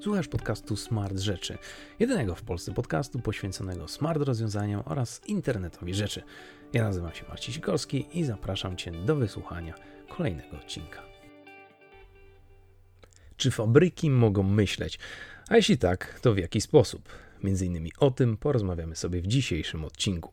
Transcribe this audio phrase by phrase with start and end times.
[0.00, 1.58] Słuchasz podcastu Smart Rzeczy,
[1.98, 6.22] jedynego w Polsce podcastu poświęconego smart rozwiązaniom oraz internetowi rzeczy.
[6.72, 9.74] Ja nazywam się Marcin Sikorski i zapraszam Cię do wysłuchania
[10.08, 11.02] kolejnego odcinka.
[13.36, 14.98] Czy fabryki mogą myśleć?
[15.48, 17.08] A jeśli tak, to w jaki sposób?
[17.42, 20.32] Między innymi o tym porozmawiamy sobie w dzisiejszym odcinku.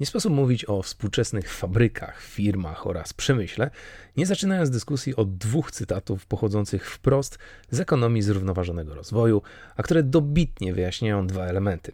[0.00, 3.70] Nie sposób mówić o współczesnych fabrykach, firmach oraz przemyśle,
[4.16, 7.38] nie zaczynając dyskusji od dwóch cytatów pochodzących wprost
[7.70, 9.42] z ekonomii zrównoważonego rozwoju,
[9.76, 11.92] a które dobitnie wyjaśniają dwa elementy: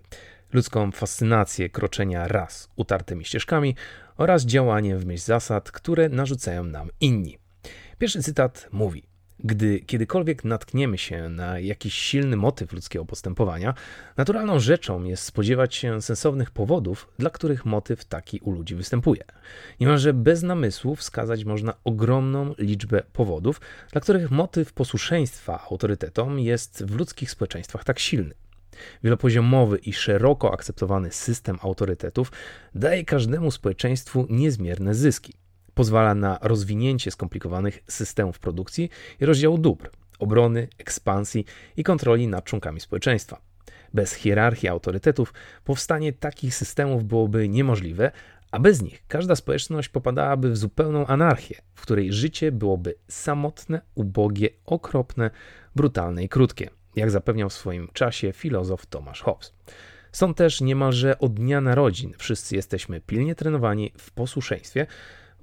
[0.52, 3.76] ludzką fascynację kroczenia raz utartymi ścieżkami
[4.16, 7.38] oraz działanie w myśl zasad, które narzucają nam inni.
[7.98, 9.11] Pierwszy cytat mówi:
[9.44, 13.74] gdy kiedykolwiek natkniemy się na jakiś silny motyw ludzkiego postępowania,
[14.16, 19.24] naturalną rzeczą jest spodziewać się sensownych powodów, dla których motyw taki u ludzi występuje.
[19.80, 23.60] Niemalże bez namysłu wskazać można ogromną liczbę powodów,
[23.92, 28.34] dla których motyw posłuszeństwa autorytetom jest w ludzkich społeczeństwach tak silny.
[29.04, 32.32] Wielopoziomowy i szeroko akceptowany system autorytetów
[32.74, 35.41] daje każdemu społeczeństwu niezmierne zyski.
[35.74, 41.44] Pozwala na rozwinięcie skomplikowanych systemów produkcji i rozdziału dóbr, obrony, ekspansji
[41.76, 43.40] i kontroli nad członkami społeczeństwa.
[43.94, 48.10] Bez hierarchii autorytetów powstanie takich systemów byłoby niemożliwe,
[48.50, 54.48] a bez nich każda społeczność popadałaby w zupełną anarchię, w której życie byłoby samotne, ubogie,
[54.66, 55.30] okropne,
[55.76, 59.54] brutalne i krótkie, jak zapewniał w swoim czasie filozof Thomas Hobbes.
[60.12, 64.86] Są też niemalże od dnia narodzin wszyscy jesteśmy pilnie trenowani w posłuszeństwie,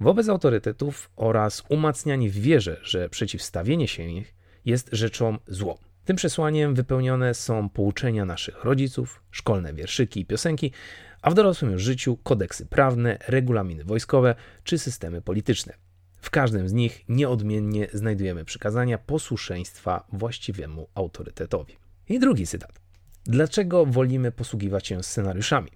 [0.00, 4.34] wobec autorytetów oraz umacnianie w wierze, że przeciwstawienie się ich
[4.64, 5.78] jest rzeczą złą.
[6.04, 10.72] Tym przesłaniem wypełnione są pouczenia naszych rodziców, szkolne wierszyki i piosenki,
[11.22, 14.34] a w dorosłym już życiu kodeksy prawne, regulaminy wojskowe
[14.64, 15.74] czy systemy polityczne.
[16.20, 21.76] W każdym z nich nieodmiennie znajdujemy przykazania posłuszeństwa właściwemu autorytetowi.
[22.08, 22.80] I drugi cytat.
[23.24, 25.70] Dlaczego wolimy posługiwać się scenariuszami?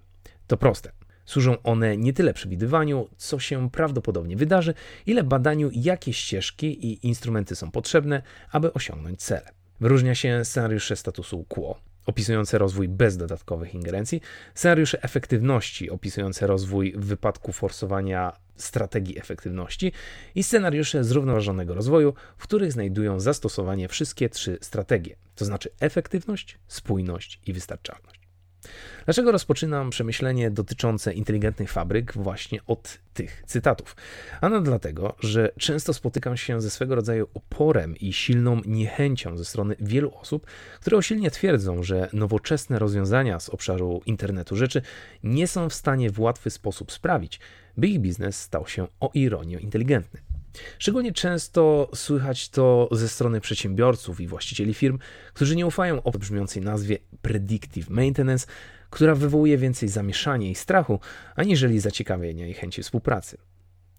[0.47, 0.91] To proste.
[1.25, 4.73] Służą one nie tyle przewidywaniu, co się prawdopodobnie wydarzy,
[5.05, 8.21] ile badaniu, jakie ścieżki i instrumenty są potrzebne,
[8.51, 9.51] aby osiągnąć cele.
[9.79, 14.21] Wyróżnia się scenariusze statusu quo, opisujące rozwój bez dodatkowych ingerencji,
[14.55, 19.91] scenariusze efektywności, opisujące rozwój w wypadku forsowania strategii efektywności
[20.35, 27.39] i scenariusze zrównoważonego rozwoju, w których znajdują zastosowanie wszystkie trzy strategie, to znaczy efektywność, spójność
[27.45, 28.24] i wystarczalność.
[29.05, 33.95] Dlaczego rozpoczynam przemyślenie dotyczące inteligentnych fabryk właśnie od tych cytatów?
[34.41, 39.75] Ano dlatego, że często spotykam się ze swego rodzaju oporem i silną niechęcią ze strony
[39.79, 40.45] wielu osób,
[40.81, 44.81] które usilnie twierdzą, że nowoczesne rozwiązania z obszaru internetu rzeczy
[45.23, 47.39] nie są w stanie w łatwy sposób sprawić,
[47.77, 50.34] by ich biznes stał się o ironię inteligentny.
[50.79, 54.99] Szczególnie często słychać to ze strony przedsiębiorców i właścicieli firm,
[55.33, 58.47] którzy nie ufają o brzmiącej nazwie predictive maintenance,
[58.89, 60.99] która wywołuje więcej zamieszania i strachu,
[61.35, 63.37] aniżeli zaciekawienia i chęci współpracy.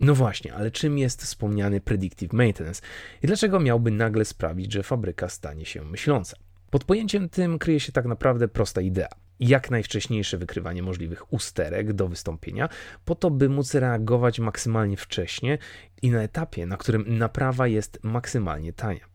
[0.01, 2.83] No właśnie, ale czym jest wspomniany predictive maintenance
[3.23, 6.37] i dlaczego miałby nagle sprawić, że fabryka stanie się myśląca?
[6.71, 9.09] Pod pojęciem tym kryje się tak naprawdę prosta idea
[9.41, 12.69] jak najwcześniejsze wykrywanie możliwych usterek do wystąpienia,
[13.05, 15.59] po to, by móc reagować maksymalnie wcześnie
[16.03, 19.07] i na etapie, na którym naprawa jest maksymalnie tania.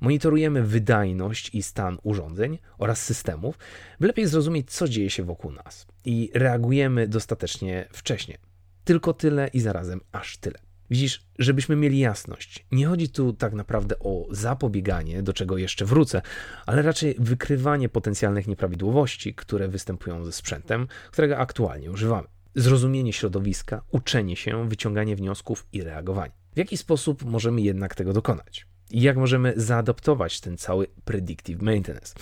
[0.00, 3.58] Monitorujemy wydajność i stan urządzeń oraz systemów,
[4.00, 8.38] by lepiej zrozumieć, co dzieje się wokół nas i reagujemy dostatecznie wcześnie.
[8.84, 10.65] Tylko tyle i zarazem aż tyle.
[10.90, 16.22] Widzisz, żebyśmy mieli jasność, nie chodzi tu tak naprawdę o zapobieganie, do czego jeszcze wrócę,
[16.66, 22.28] ale raczej wykrywanie potencjalnych nieprawidłowości, które występują ze sprzętem, którego aktualnie używamy.
[22.54, 26.32] Zrozumienie środowiska, uczenie się, wyciąganie wniosków i reagowanie.
[26.54, 28.66] W jaki sposób możemy jednak tego dokonać?
[28.90, 32.14] I jak możemy zaadaptować ten cały predictive maintenance?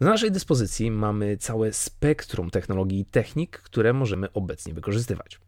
[0.00, 5.40] Na naszej dyspozycji mamy całe spektrum technologii i technik, które możemy obecnie wykorzystywać.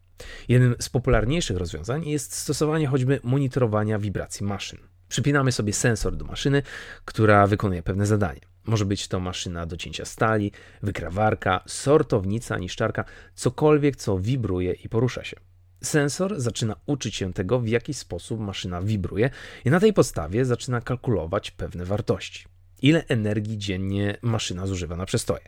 [0.47, 4.79] Jednym z popularniejszych rozwiązań jest stosowanie choćby monitorowania wibracji maszyn.
[5.09, 6.63] Przypinamy sobie sensor do maszyny,
[7.05, 8.41] która wykonuje pewne zadanie.
[8.65, 10.51] Może być to maszyna do cięcia stali,
[10.83, 13.05] wykrawarka, sortownica, niszczarka,
[13.35, 15.37] cokolwiek, co wibruje i porusza się.
[15.83, 19.29] Sensor zaczyna uczyć się tego, w jaki sposób maszyna wibruje,
[19.65, 22.45] i na tej podstawie zaczyna kalkulować pewne wartości.
[22.81, 25.43] Ile energii dziennie maszyna zużywa na przestoje,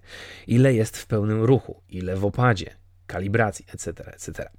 [0.47, 2.75] ile jest w pełnym ruchu, ile w opadzie,
[3.07, 4.49] kalibracji, etc., etc.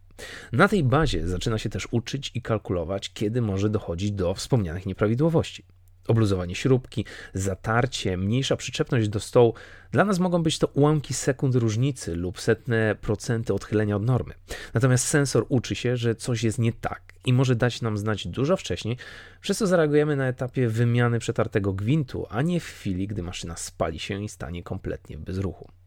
[0.52, 5.64] Na tej bazie zaczyna się też uczyć i kalkulować, kiedy może dochodzić do wspomnianych nieprawidłowości.
[6.08, 7.04] Obluzowanie śrubki,
[7.34, 9.54] zatarcie, mniejsza przyczepność do stołu.
[9.90, 14.34] Dla nas mogą być to ułamki sekund różnicy lub setne procenty odchylenia od normy.
[14.74, 18.56] Natomiast sensor uczy się, że coś jest nie tak i może dać nam znać dużo
[18.56, 18.96] wcześniej,
[19.40, 23.98] przez co zareagujemy na etapie wymiany przetartego gwintu, a nie w chwili, gdy maszyna spali
[23.98, 25.81] się i stanie kompletnie w bezruchu.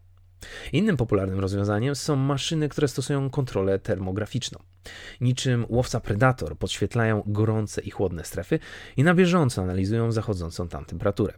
[0.74, 4.60] Innym popularnym rozwiązaniem są maszyny, które stosują kontrolę termograficzną.
[5.22, 8.60] Niczym łowca predator podświetlają gorące i chłodne strefy
[8.98, 11.34] i na bieżąco analizują zachodzącą tam temperaturę.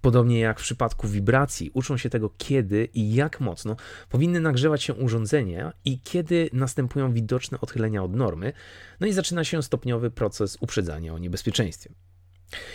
[0.00, 3.76] Podobnie jak w przypadku wibracji, uczą się tego, kiedy i jak mocno
[4.08, 8.52] powinny nagrzewać się urządzenia i kiedy następują widoczne odchylenia od normy,
[9.00, 11.90] no i zaczyna się stopniowy proces uprzedzania o niebezpieczeństwie.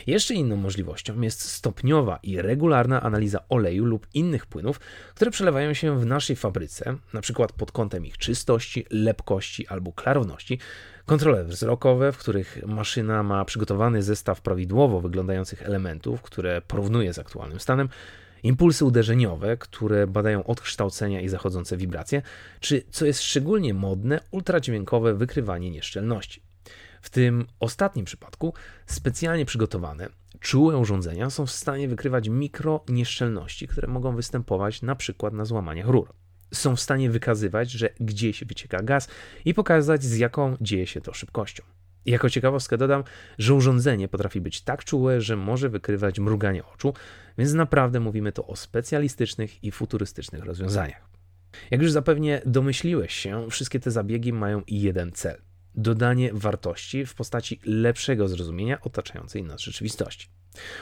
[0.08, 4.80] Jeszcze inną możliwością jest stopniowa i regularna analiza oleju lub innych płynów,
[5.16, 7.48] które przelewają się w naszej fabryce, np.
[7.58, 10.60] pod kątem ich czystości, lepkości albo klarowności,
[11.06, 17.60] kontrole wzrokowe, w których maszyna ma przygotowany zestaw prawidłowo wyglądających elementów, które porównuje z aktualnym
[17.60, 17.90] stanem,
[18.44, 22.22] impulsy uderzeniowe, które badają odkształcenia i zachodzące wibracje,
[22.60, 26.53] czy, co jest szczególnie modne, ultradźwiękowe wykrywanie nieszczelności.
[27.04, 28.54] W tym ostatnim przypadku
[28.86, 30.10] specjalnie przygotowane,
[30.40, 35.88] czułe urządzenia są w stanie wykrywać mikro nieszczelności, które mogą występować na przykład na złamaniach
[35.88, 36.14] rur.
[36.54, 39.08] Są w stanie wykazywać, że gdzieś wycieka gaz
[39.46, 41.64] i pokazać z jaką dzieje się to szybkością.
[42.06, 43.04] Jako ciekawostkę dodam,
[43.38, 46.94] że urządzenie potrafi być tak czułe, że może wykrywać mruganie oczu,
[47.38, 51.10] więc naprawdę mówimy to o specjalistycznych i futurystycznych rozwiązaniach.
[51.72, 55.42] Jak już zapewnie domyśliłeś się, wszystkie te zabiegi mają jeden cel–
[55.76, 60.28] dodanie wartości w postaci lepszego zrozumienia otaczającej nas rzeczywistości.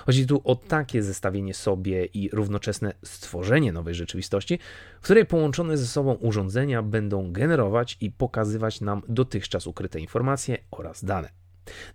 [0.05, 4.59] Chodzi tu o takie zestawienie sobie i równoczesne stworzenie nowej rzeczywistości,
[5.01, 11.05] w której połączone ze sobą urządzenia będą generować i pokazywać nam dotychczas ukryte informacje oraz
[11.05, 11.29] dane.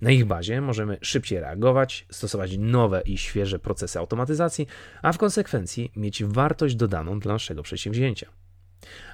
[0.00, 4.66] Na ich bazie możemy szybciej reagować, stosować nowe i świeże procesy automatyzacji,
[5.02, 8.31] a w konsekwencji mieć wartość dodaną dla naszego przedsięwzięcia.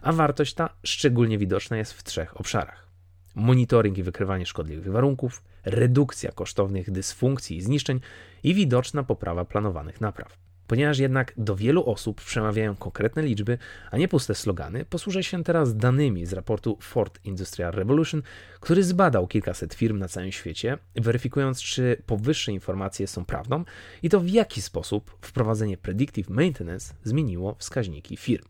[0.02, 2.91] A wartość ta szczególnie widoczna jest w trzech obszarach
[3.34, 8.00] monitoring i wykrywanie szkodliwych warunków, redukcja kosztownych dysfunkcji i zniszczeń
[8.42, 10.38] i widoczna poprawa planowanych napraw.
[10.66, 13.58] Ponieważ jednak do wielu osób przemawiają konkretne liczby,
[13.90, 18.22] a nie puste slogany, posłużę się teraz danymi z raportu Ford Industrial Revolution,
[18.60, 23.64] który zbadał kilkaset firm na całym świecie, weryfikując, czy powyższe informacje są prawdą
[24.02, 28.44] i to w jaki sposób wprowadzenie predictive maintenance zmieniło wskaźniki firm.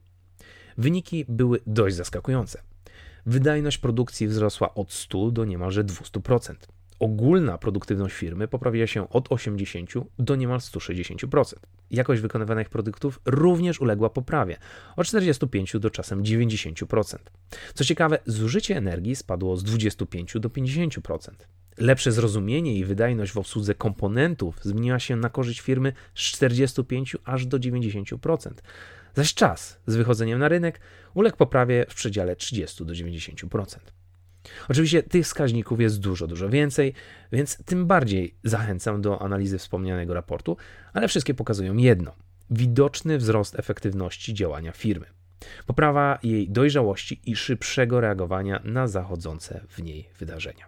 [0.79, 2.71] Wyniki były dość zaskakujące
[3.26, 6.54] wydajność produkcji wzrosła od 100 do niemalże 200%.
[6.98, 11.54] Ogólna produktywność firmy poprawiła się od 80 do niemal 160%.
[11.90, 14.56] Jakość wykonywanych produktów również uległa poprawie
[14.96, 17.16] od 45 do czasem 90%.
[17.74, 21.30] Co ciekawe, zużycie energii spadło z 25 do 50%.
[21.78, 27.46] Lepsze zrozumienie i wydajność w obsłudze komponentów zmieniła się na korzyść firmy z 45 aż
[27.46, 28.50] do 90%
[29.14, 30.81] zaś czas z wychodzeniem na rynek
[31.14, 33.79] uległ poprawie w przedziale 30 do 90%.
[34.69, 36.94] Oczywiście tych wskaźników jest dużo, dużo więcej,
[37.32, 40.56] więc tym bardziej zachęcam do analizy wspomnianego raportu,
[40.93, 42.12] ale wszystkie pokazują jedno:
[42.50, 45.06] widoczny wzrost efektywności działania firmy,
[45.67, 50.67] poprawa jej dojrzałości i szybszego reagowania na zachodzące w niej wydarzenia.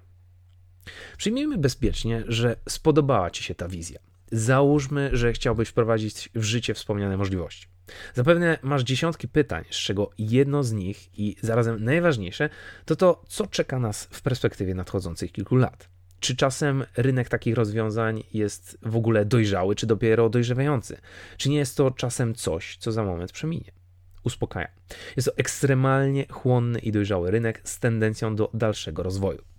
[1.17, 4.14] Przyjmijmy bezpiecznie, że spodobała Ci się ta wizja.
[4.35, 7.67] Załóżmy, że chciałbyś wprowadzić w życie wspomniane możliwości.
[8.15, 12.49] Zapewne masz dziesiątki pytań, z czego jedno z nich i zarazem najważniejsze
[12.85, 15.89] to to, co czeka nas w perspektywie nadchodzących kilku lat.
[16.21, 20.97] Czy czasem rynek takich rozwiązań jest w ogóle dojrzały, czy dopiero dojrzewający?
[21.37, 23.73] Czy nie jest to czasem coś, co za moment przeminie?
[24.25, 24.71] Uspokajam.
[25.17, 29.54] Jest to ekstremalnie chłonny i dojrzały rynek z tendencją do dalszego rozwoju.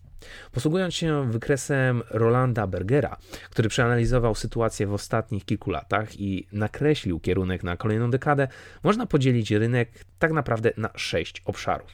[0.52, 3.18] Posługując się wykresem Rolanda Bergera,
[3.50, 8.48] który przeanalizował sytuację w ostatnich kilku latach i nakreślił kierunek na kolejną dekadę,
[8.84, 11.92] można podzielić rynek tak naprawdę na sześć obszarów.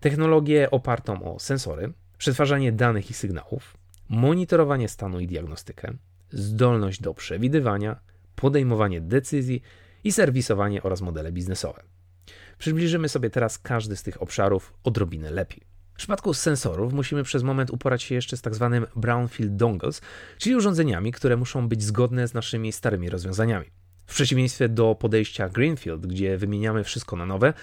[0.00, 3.76] Technologię opartą o sensory, przetwarzanie danych i sygnałów,
[4.08, 5.92] monitorowanie stanu i diagnostykę,
[6.30, 8.00] zdolność do przewidywania,
[8.36, 9.62] podejmowanie decyzji
[10.04, 11.82] i serwisowanie oraz modele biznesowe.
[12.58, 15.71] Przybliżymy sobie teraz każdy z tych obszarów odrobinę lepiej.
[15.94, 20.00] W przypadku sensorów musimy przez moment uporać się jeszcze z tak zwanym brownfield dongles,
[20.38, 23.66] czyli urządzeniami, które muszą być zgodne z naszymi starymi rozwiązaniami.
[24.06, 27.54] W przeciwieństwie do podejścia Greenfield, gdzie wymieniamy wszystko na nowe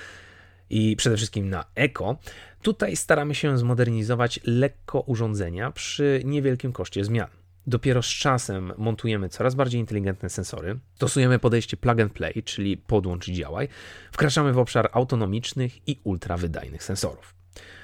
[0.69, 2.17] i przede wszystkim na eko,
[2.61, 7.27] tutaj staramy się zmodernizować lekko urządzenia przy niewielkim koszcie zmian.
[7.67, 13.27] Dopiero z czasem montujemy coraz bardziej inteligentne sensory, stosujemy podejście plug and play, czyli podłącz
[13.27, 13.67] i działaj,
[14.11, 17.38] wkraczamy w obszar autonomicznych i ultrawydajnych sensorów.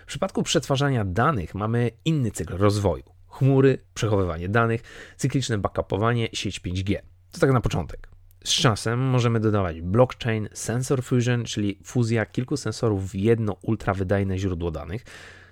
[0.05, 3.03] W przypadku przetwarzania danych mamy inny cykl rozwoju.
[3.27, 4.81] chmury, przechowywanie danych,
[5.17, 6.95] cykliczne backupowanie, sieć 5G.
[7.31, 8.09] To tak na początek.
[8.43, 14.71] Z czasem możemy dodawać blockchain, sensor fusion, czyli fuzja kilku sensorów w jedno ultrawydajne źródło
[14.71, 15.03] danych,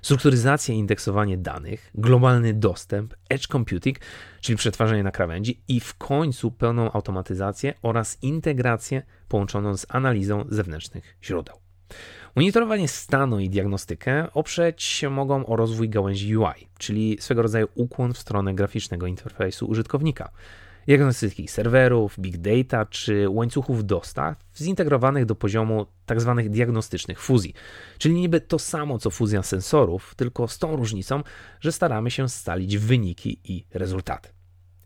[0.01, 3.97] strukturyzacja i indeksowanie danych, globalny dostęp, edge computing,
[4.41, 11.17] czyli przetwarzanie na krawędzi i w końcu pełną automatyzację oraz integrację połączoną z analizą zewnętrznych
[11.23, 11.63] źródeł.
[12.35, 18.13] Monitorowanie stanu i diagnostykę oprzeć się mogą o rozwój gałęzi UI, czyli swego rodzaju ukłon
[18.13, 20.31] w stronę graficznego interfejsu użytkownika
[20.87, 26.33] diagnostyki serwerów, big data czy łańcuchów dostaw zintegrowanych do poziomu tzw.
[26.37, 27.53] Tak diagnostycznych fuzji.
[27.97, 31.23] Czyli niby to samo co fuzja sensorów, tylko z tą różnicą,
[31.59, 34.29] że staramy się scalić wyniki i rezultaty.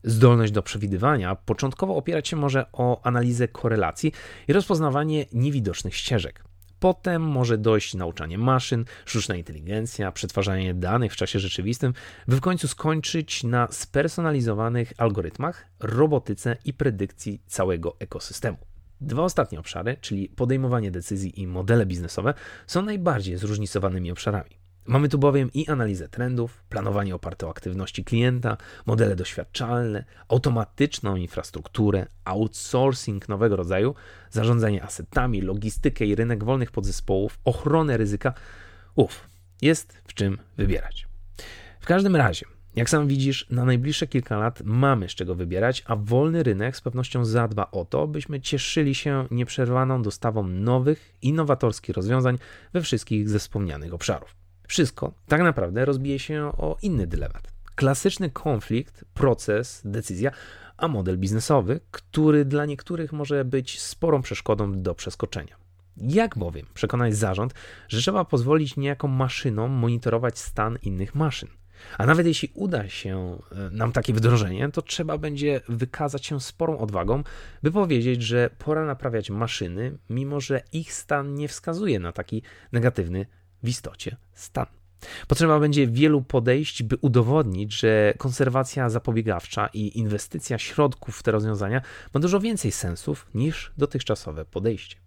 [0.04, 4.12] Zdolność do przewidywania początkowo opierać się może o analizę korelacji
[4.48, 6.47] i rozpoznawanie niewidocznych ścieżek.
[6.79, 11.93] Potem może dojść nauczanie maszyn, sztuczna inteligencja, przetwarzanie danych w czasie rzeczywistym,
[12.27, 18.57] by w końcu skończyć na spersonalizowanych algorytmach, robotyce i predykcji całego ekosystemu.
[19.01, 22.34] Dwa ostatnie obszary, czyli podejmowanie decyzji i modele biznesowe,
[22.67, 24.57] są najbardziej zróżnicowanymi obszarami.
[24.88, 32.08] Mamy tu bowiem i analizę trendów, planowanie oparte o aktywności klienta, modele doświadczalne, automatyczną infrastrukturę,
[32.25, 33.96] outsourcing nowego rodzaju,
[34.29, 38.34] zarządzanie asetami, logistykę i rynek wolnych podzespołów, ochronę ryzyka.
[38.96, 39.29] Uf,
[39.62, 41.08] jest w czym wybierać.
[41.79, 45.96] W każdym razie, jak sam widzisz, na najbliższe kilka lat mamy z czego wybierać, a
[45.96, 52.38] wolny rynek z pewnością zadba o to, byśmy cieszyli się nieprzerwaną dostawą nowych, innowatorskich rozwiązań
[52.74, 54.47] we wszystkich ze wspomnianych obszarów.
[54.68, 57.48] Wszystko tak naprawdę rozbije się o inny dylemat.
[57.76, 60.32] Klasyczny konflikt, proces, decyzja,
[60.78, 65.56] a model biznesowy, który dla niektórych może być sporą przeszkodą do przeskoczenia.
[65.98, 67.54] Jak bowiem przekonać zarząd,
[67.88, 71.50] że trzeba pozwolić niejaką maszynom monitorować stan innych maszyn?
[71.98, 76.78] A nawet jeśli uda się e, nam takie wdrożenie, to trzeba będzie wykazać się sporą
[76.78, 77.24] odwagą,
[77.64, 83.26] by powiedzieć, że pora naprawiać maszyny, mimo że ich stan nie wskazuje na taki negatywny
[83.64, 84.66] w istocie stan.
[85.28, 91.82] Potrzeba będzie wielu podejść, by udowodnić, że konserwacja zapobiegawcza i inwestycja środków w te rozwiązania
[92.14, 94.98] ma dużo więcej sensów niż dotychczasowe podejście.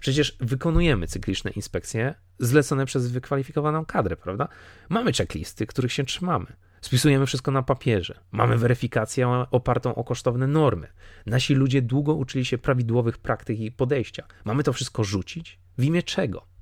[0.00, 4.48] Przecież wykonujemy cykliczne inspekcje zlecone przez wykwalifikowaną kadrę, prawda?
[4.88, 6.46] Mamy checklisty, których się trzymamy.
[6.80, 8.20] Spisujemy wszystko na papierze.
[8.32, 10.86] Mamy weryfikację opartą o kosztowne normy.
[11.26, 14.24] Nasi ludzie długo uczyli się prawidłowych praktyk i podejścia.
[14.44, 15.58] Mamy to wszystko rzucić?
[15.78, 16.53] W imię czego?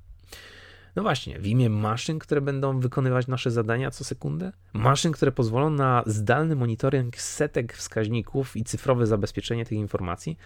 [0.95, 4.51] No właśnie, w imię maszyn, które będą wykonywać nasze zadania co sekundę?
[4.73, 10.37] Maszyn, które pozwolą na zdalny monitoring setek wskaźników i cyfrowe zabezpieczenie tych informacji?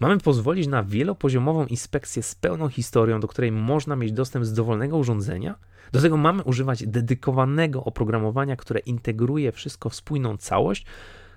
[0.00, 4.96] Mamy pozwolić na wielopoziomową inspekcję z pełną historią, do której można mieć dostęp z dowolnego
[4.96, 5.54] urządzenia?
[5.92, 10.86] Do tego mamy używać dedykowanego oprogramowania, które integruje wszystko w spójną całość?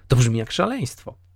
[0.07, 1.26] To brzmi jak szaleństwo.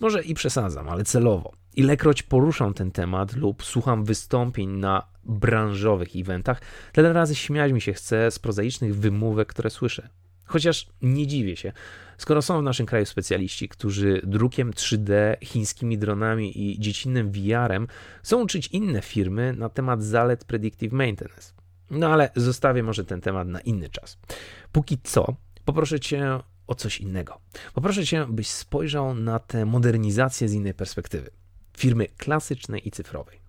[0.00, 1.52] Może i przesadzam, ale celowo.
[1.76, 6.60] Ilekroć poruszam ten temat lub słucham wystąpień na branżowych eventach,
[6.92, 10.08] tyle razy śmiać mi się chce z prozaicznych wymówek, które słyszę.
[10.44, 11.72] Chociaż nie dziwię się,
[12.18, 17.86] skoro są w naszym kraju specjaliści, którzy drukiem 3D, chińskimi dronami i dziecinnym VR-em
[18.22, 21.52] chcą uczyć inne firmy na temat zalet predictive maintenance.
[21.90, 24.18] No ale zostawię może ten temat na inny czas.
[24.72, 26.38] Póki co, poproszę Cię
[26.72, 27.40] o coś innego.
[27.74, 31.30] Poproszę Cię, byś spojrzał na tę modernizację z innej perspektywy.
[31.76, 33.40] Firmy klasycznej i cyfrowej.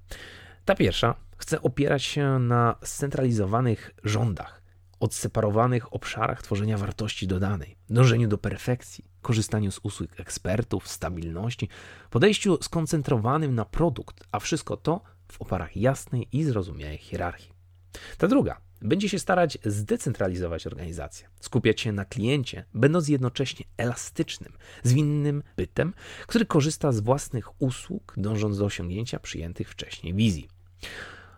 [0.65, 4.61] Ta pierwsza chce opierać się na scentralizowanych rządach,
[4.99, 11.69] odseparowanych obszarach tworzenia wartości dodanej, dążeniu do perfekcji, korzystaniu z usług ekspertów, stabilności,
[12.09, 15.01] podejściu skoncentrowanym na produkt, a wszystko to
[15.31, 17.51] w oparach jasnej i zrozumiałej hierarchii.
[18.17, 25.43] Ta druga będzie się starać zdecentralizować organizację, skupiać się na kliencie, będąc jednocześnie elastycznym, zwinnym
[25.57, 25.93] bytem,
[26.27, 30.47] który korzysta z własnych usług, dążąc do osiągnięcia przyjętych wcześniej wizji.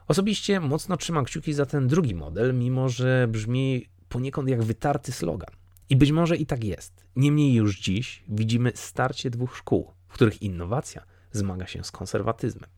[0.08, 5.56] Osobiście mocno trzymam kciuki za ten drugi model, mimo że brzmi poniekąd jak wytarty slogan.
[5.90, 7.06] I być może i tak jest.
[7.16, 12.70] Niemniej już dziś widzimy starcie dwóch szkół, w których innowacja zmaga się z konserwatyzmem.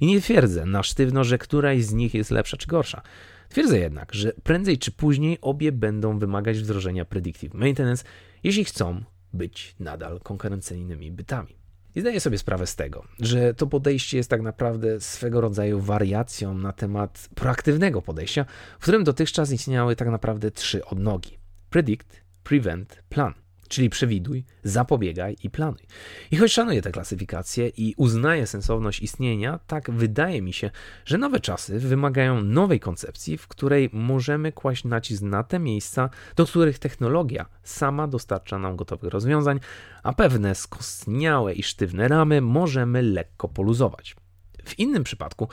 [0.00, 3.02] I nie twierdzę na sztywno, że któraś z nich jest lepsza czy gorsza.
[3.48, 8.04] Twierdzę jednak, że prędzej czy później obie będą wymagać wdrożenia predictive maintenance,
[8.44, 11.56] jeśli chcą być nadal konkurencyjnymi bytami.
[11.94, 16.54] I zdaję sobie sprawę z tego, że to podejście jest tak naprawdę swego rodzaju wariacją
[16.54, 18.44] na temat proaktywnego podejścia,
[18.78, 21.38] w którym dotychczas istniały tak naprawdę trzy odnogi:
[21.70, 23.45] predict, prevent, plan.
[23.68, 25.86] Czyli przewiduj, zapobiegaj i planuj.
[26.30, 30.70] I choć szanuję tę klasyfikację i uznaję sensowność istnienia, tak wydaje mi się,
[31.04, 36.46] że nowe czasy wymagają nowej koncepcji, w której możemy kłaść nacisk na te miejsca, do
[36.46, 39.60] których technologia sama dostarcza nam gotowych rozwiązań,
[40.02, 44.16] a pewne skostniałe i sztywne ramy możemy lekko poluzować.
[44.64, 45.48] W innym przypadku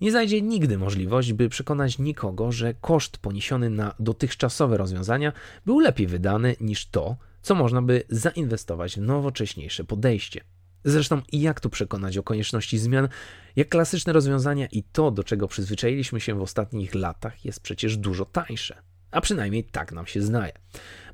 [0.00, 5.32] nie zajdzie nigdy możliwość, by przekonać nikogo, że koszt poniesiony na dotychczasowe rozwiązania
[5.66, 10.40] był lepiej wydany niż to, co można by zainwestować w nowocześniejsze podejście.
[10.84, 13.08] Zresztą, jak tu przekonać o konieczności zmian,
[13.56, 18.24] jak klasyczne rozwiązania i to, do czego przyzwyczailiśmy się w ostatnich latach, jest przecież dużo
[18.24, 18.82] tańsze.
[19.10, 20.52] A przynajmniej tak nam się zdaje.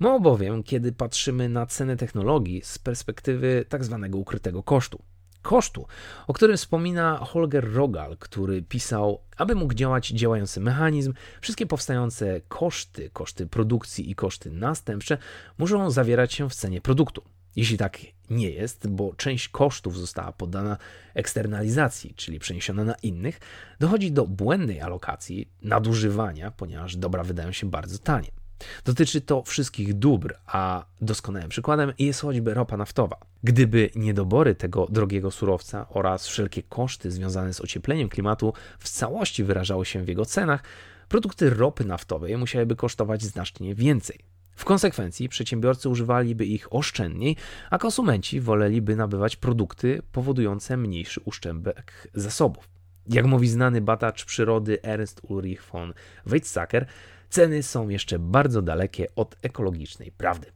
[0.01, 5.03] Mało bowiem, kiedy patrzymy na cenę technologii z perspektywy tak zwanego ukrytego kosztu
[5.43, 5.87] kosztu,
[6.27, 13.11] o którym wspomina Holger Rogal, który pisał, aby mógł działać działający mechanizm, wszystkie powstające koszty,
[13.13, 15.19] koszty produkcji i koszty następcze
[15.59, 17.23] muszą zawierać się w cenie produktu.
[17.57, 17.99] Jeśli tak
[18.31, 20.77] nie jest, bo część kosztów została poddana
[21.15, 23.41] eksternalizacji, czyli przeniesiona na innych,
[23.81, 28.40] dochodzi do błędnej alokacji, nadużywania, ponieważ dobra wydają się bardzo tanie.
[28.85, 33.17] Dotyczy to wszystkich dóbr, a doskonałym przykładem jest choćby ropa naftowa.
[33.45, 39.87] Gdyby niedobory tego drogiego surowca oraz wszelkie koszty związane z ociepleniem klimatu w całości wyrażały
[39.87, 40.63] się w jego cenach,
[41.09, 44.19] produkty ropy naftowej musiałyby kosztować znacznie więcej.
[44.55, 47.37] W konsekwencji przedsiębiorcy używaliby ich oszczędniej,
[47.71, 52.69] a konsumenci woleliby nabywać produkty powodujące mniejszy uszczerbek zasobów.
[53.07, 55.93] Jak mówi znany badacz przyrody Ernst Ulrich von
[56.27, 56.87] Weizsäcker,
[57.31, 60.47] ceny są jeszcze bardzo dalekie od ekologicznej prawdy.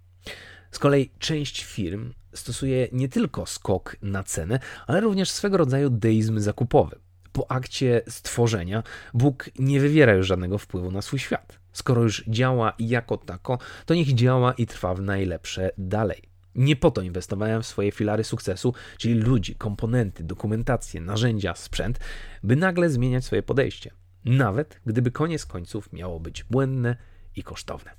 [0.71, 6.41] Z kolei część firm stosuje nie tylko skok na cenę, ale również swego rodzaju deizm
[6.41, 6.97] zakupowy.
[7.33, 8.83] Po akcie stworzenia
[9.15, 11.59] Bóg nie wywiera już żadnego wpływu na swój świat.
[11.73, 16.23] Skoro już działa jako tako, to niech działa i trwa w najlepsze dalej.
[16.55, 21.99] Nie po to inwestowałem w swoje filary sukcesu, czyli ludzi, komponenty, dokumentację, narzędzia, sprzęt,
[22.43, 26.97] by nagle zmieniać swoje podejście nawet gdyby koniec końców miało być błędne
[27.37, 27.91] i kosztowne.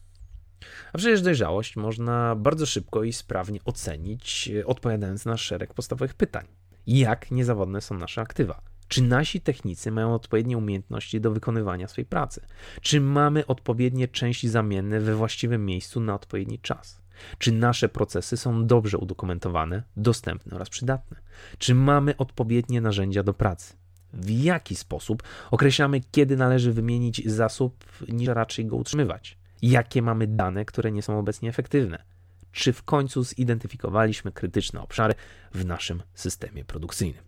[0.94, 6.46] A przecież dojrzałość można bardzo szybko i sprawnie ocenić, e, odpowiadając na szereg podstawowych pytań.
[6.88, 8.62] Jak niezawodne są nasze aktywa?
[8.88, 12.41] Czy nasi technicy mają odpowiednie umiejętności do wykonywania swojej pracy?
[12.82, 17.01] Czy mamy odpowiednie części zamienne we właściwym miejscu na odpowiedni czas?
[17.38, 21.17] Czy nasze procesy są dobrze udokumentowane, dostępne oraz przydatne?
[21.58, 23.74] Czy mamy odpowiednie narzędzia do pracy?
[24.13, 29.38] W jaki sposób określamy, kiedy należy wymienić zasób, niż raczej go utrzymywać.
[29.62, 32.03] Jakie mamy dane, które nie są obecnie efektywne.
[32.51, 35.13] Czy w końcu zidentyfikowaliśmy krytyczne obszary
[35.53, 37.23] w naszym systemie produkcyjnym.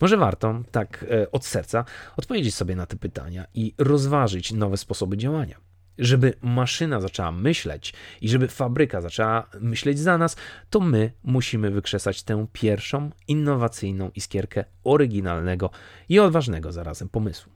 [0.00, 1.84] Może warto, tak e, od serca,
[2.16, 5.69] odpowiedzieć sobie na te pytania i rozważyć nowe sposoby działania
[6.00, 10.36] żeby maszyna zaczęła myśleć i żeby fabryka zaczęła myśleć za nas,
[10.70, 15.70] to my musimy wykrzesać tę pierwszą innowacyjną iskierkę oryginalnego
[16.08, 17.52] i odważnego zarazem pomysłu.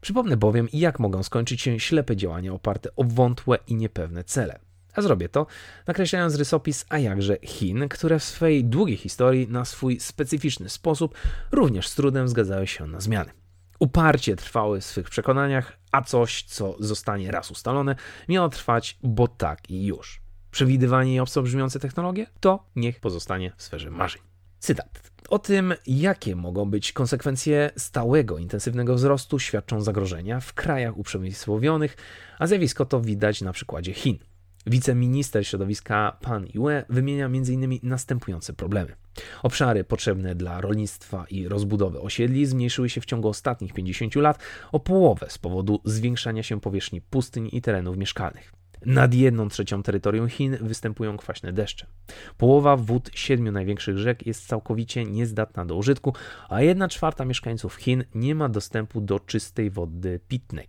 [0.00, 4.58] Przypomnę bowiem, jak mogą skończyć się ślepe działania oparte o wątłe i niepewne cele.
[4.94, 5.46] A zrobię to,
[5.86, 11.14] nakreślając rysopis, a jakże Chin, które w swojej długiej historii na swój specyficzny sposób
[11.52, 13.41] również z trudem zgadzały się na zmiany
[13.82, 17.96] uparcie trwały w swych przekonaniach, a coś, co zostanie raz ustalone,
[18.28, 20.20] miało trwać, bo tak i już.
[20.50, 22.26] Przewidywanie i obco brzmiące technologie?
[22.40, 24.22] To niech pozostanie w sferze marzeń.
[24.58, 25.10] Cytat.
[25.28, 31.96] O tym, jakie mogą być konsekwencje stałego, intensywnego wzrostu, świadczą zagrożenia w krajach uprzemysłowionych,
[32.38, 34.18] a zjawisko to widać na przykładzie Chin.
[34.66, 37.78] Wiceminister środowiska Pan Yue wymienia m.in.
[37.82, 38.96] następujące problemy.
[39.42, 44.38] Obszary potrzebne dla rolnictwa i rozbudowy osiedli zmniejszyły się w ciągu ostatnich 50 lat
[44.72, 48.61] o połowę z powodu zwiększania się powierzchni pustyń i terenów mieszkalnych.
[48.86, 51.86] Nad jedną trzecią terytorium Chin występują kwaśne deszcze.
[52.38, 56.14] Połowa wód siedmiu największych rzek jest całkowicie niezdatna do użytku,
[56.48, 60.68] a jedna czwarta mieszkańców Chin nie ma dostępu do czystej wody pitnej.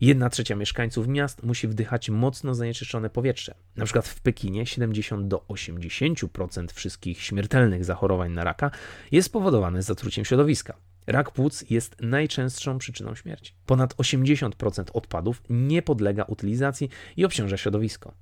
[0.00, 3.54] Jedna trzecia mieszkańców miast musi wdychać mocno zanieczyszczone powietrze.
[3.76, 8.70] Na przykład w Pekinie 70 do 80% wszystkich śmiertelnych zachorowań na raka
[9.12, 10.74] jest spowodowane zatruciem środowiska.
[11.06, 13.54] Rak płuc jest najczęstszą przyczyną śmierci.
[13.66, 18.14] Ponad 80% odpadów nie podlega utylizacji i obciąża środowisko.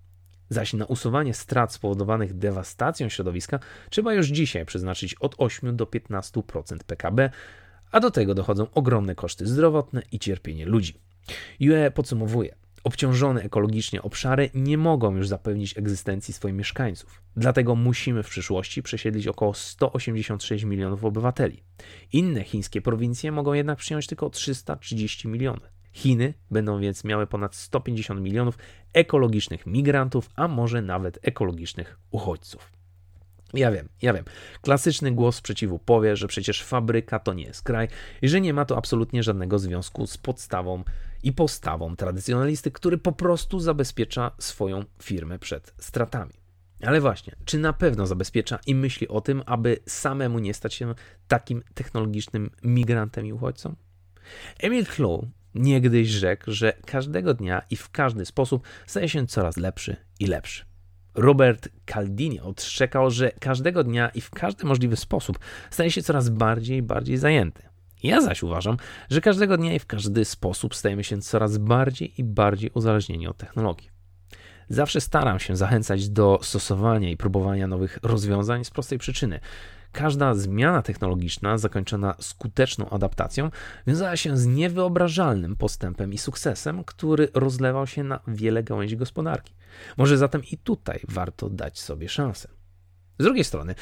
[0.49, 3.59] Zaś na usuwanie strat spowodowanych dewastacją środowiska
[3.90, 7.31] trzeba już dzisiaj przeznaczyć od 8 do 15% PKB,
[7.90, 11.01] a do tego dochodzą ogromne koszty zdrowotne i cierpienie ludzi.
[11.61, 17.23] UE podsumowuje: Obciążone ekologicznie obszary nie mogą już zapewnić egzystencji swoich mieszkańców.
[17.37, 21.62] Dlatego musimy w przyszłości przesiedlić około 186 milionów obywateli.
[22.12, 25.73] Inne chińskie prowincje mogą jednak przyjąć tylko 330 milionów.
[25.92, 28.59] Chiny będą więc miały ponad 150 milionów
[28.92, 32.73] ekologicznych migrantów, a może nawet ekologicznych uchodźców.
[33.55, 34.25] Ja wiem, ja wiem.
[34.61, 37.88] Klasyczny głos sprzeciwu powie, że przecież fabryka to nie jest kraj
[38.23, 40.85] i że nie ma to absolutnie żadnego związku z podstawą
[41.22, 46.32] i postawą tradycjonalisty, który po prostu zabezpiecza swoją firmę przed stratami.
[46.82, 50.94] Ale właśnie, czy na pewno zabezpiecza i myśli o tym, aby samemu nie stać się
[51.28, 53.74] takim technologicznym migrantem i uchodźcą?
[54.58, 59.96] Emil Clow niegdyś rzekł, że każdego dnia i w każdy sposób staje się coraz lepszy
[60.20, 60.64] i lepszy.
[61.14, 65.38] Robert Caldini odszczekał, że każdego dnia i w każdy możliwy sposób
[65.70, 67.71] staje się coraz bardziej i bardziej zajęty.
[68.02, 68.76] Ja zaś uważam,
[69.10, 73.36] że każdego dnia i w każdy sposób stajemy się coraz bardziej i bardziej uzależnieni od
[73.36, 73.90] technologii.
[74.68, 79.40] Zawsze staram się zachęcać do stosowania i próbowania nowych rozwiązań z prostej przyczyny.
[79.92, 83.50] Każda zmiana technologiczna zakończona skuteczną adaptacją
[83.86, 89.54] wiązała się z niewyobrażalnym postępem i sukcesem, który rozlewał się na wiele gałęzi gospodarki.
[89.96, 92.48] Może zatem i tutaj warto dać sobie szansę.
[93.18, 93.75] Z drugiej strony,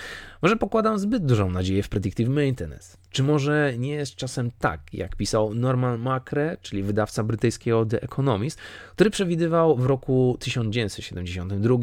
[0.43, 2.97] może pokładam zbyt dużą nadzieję w predictive maintenance.
[3.11, 8.59] Czy może nie jest czasem tak, jak pisał Norman Macre, czyli wydawca brytyjskiego The Economist,
[8.93, 11.77] który przewidywał w roku 1972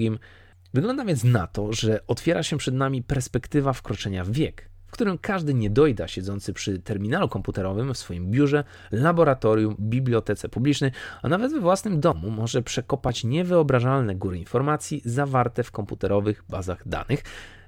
[0.73, 5.53] Wygląda więc na to, że otwiera się przed nami perspektywa wkroczenia w wiek, którym każdy
[5.53, 11.99] niedojda siedzący przy terminalu komputerowym w swoim biurze, laboratorium, bibliotece publicznej, a nawet we własnym
[11.99, 17.23] domu może przekopać niewyobrażalne góry informacji zawarte w komputerowych bazach danych,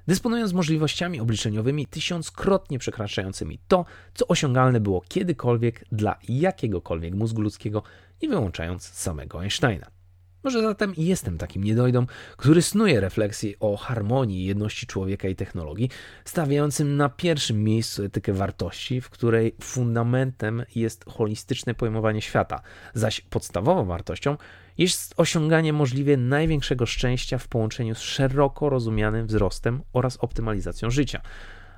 [0.08, 7.84] dysponując możliwościami obliczeniowymi tysiąckrotnie przekraczającymi to, co osiągalne było kiedykolwiek dla jakiegokolwiek mózgu ludzkiego,
[8.22, 9.99] nie wyłączając samego Einsteina.
[10.44, 12.06] Może zatem jestem takim niedojdą,
[12.38, 15.90] który snuje refleksję o harmonii jedności człowieka i technologii,
[16.26, 22.62] stawiającym na pierwszym miejscu etykę wartości, w której fundamentem jest holistyczne pojmowanie świata,
[22.94, 24.38] zaś podstawową wartością
[24.78, 31.22] jest osiąganie możliwie największego szczęścia w połączeniu z szeroko rozumianym wzrostem oraz optymalizacją życia.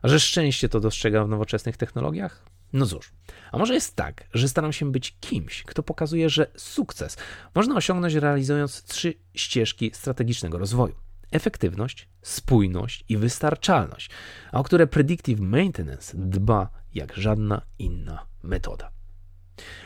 [0.02, 2.46] A że szczęście to dostrzegam w nowoczesnych technologiach?
[2.74, 3.14] No cóż,
[3.52, 7.18] a może jest tak, że staram się być kimś, kto pokazuje, że sukces
[7.56, 10.96] można osiągnąć realizując trzy ścieżki strategicznego rozwoju:
[11.32, 14.10] efektywność, spójność i wystarczalność,
[14.52, 18.92] a o które predictive maintenance dba jak żadna inna metoda.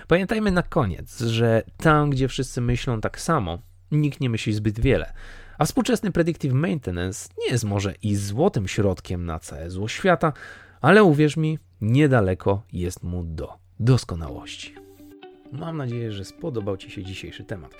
[0.07, 3.59] Pamiętajmy na koniec, że tam, gdzie wszyscy myślą tak samo,
[3.91, 5.13] nikt nie myśli zbyt wiele.
[5.57, 10.33] A współczesny predictive maintenance nie jest może i złotym środkiem na całe zło świata,
[10.81, 14.75] ale uwierz mi, niedaleko jest mu do doskonałości.
[15.51, 17.75] Mam nadzieję, że spodobał Ci się dzisiejszy temat.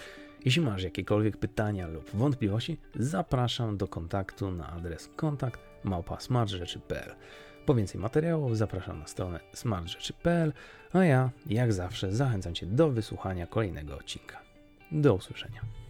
[0.45, 7.15] Jeśli masz jakiekolwiek pytania lub wątpliwości, zapraszam do kontaktu na adres kontakt małpa.smartrzeczy.pl.
[7.65, 10.53] Po więcej materiałów zapraszam na stronę smartrzeczy.pl,
[10.93, 14.41] a ja, jak zawsze, zachęcam Cię do wysłuchania kolejnego odcinka.
[14.91, 15.84] Do usłyszenia.